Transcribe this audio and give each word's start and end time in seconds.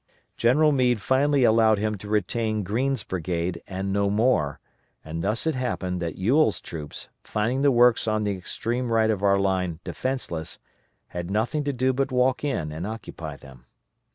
General 0.35 0.71
Meade 0.71 0.99
finally 0.99 1.43
allowed 1.43 1.77
him 1.77 1.95
to 1.99 2.09
retain 2.09 2.63
Greene's 2.63 3.03
brigade, 3.03 3.61
and 3.67 3.93
no 3.93 4.09
more, 4.09 4.59
and 5.05 5.23
thus 5.23 5.45
it 5.45 5.53
happened 5.53 6.01
that 6.01 6.15
Ewell's 6.17 6.59
troops, 6.59 7.09
finding 7.23 7.61
the 7.61 7.69
works 7.69 8.07
on 8.07 8.23
the 8.23 8.31
extreme 8.35 8.91
right 8.91 9.11
of 9.11 9.21
our 9.21 9.37
line 9.37 9.79
defenceless, 9.83 10.57
had 11.09 11.29
nothing 11.29 11.63
to 11.65 11.71
do 11.71 11.93
but 11.93 12.11
walk 12.11 12.43
in 12.43 12.71
and 12.71 12.87
occupy 12.87 13.35
them. 13.37 13.67